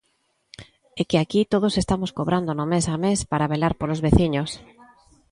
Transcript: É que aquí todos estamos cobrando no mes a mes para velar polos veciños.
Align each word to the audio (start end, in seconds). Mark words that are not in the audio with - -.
É 1.01 1.03
que 1.09 1.17
aquí 1.23 1.41
todos 1.53 1.73
estamos 1.83 2.11
cobrando 2.17 2.51
no 2.55 2.65
mes 2.73 2.85
a 2.93 2.95
mes 3.05 3.19
para 3.31 3.49
velar 3.53 3.73
polos 3.79 4.03
veciños. 4.05 4.49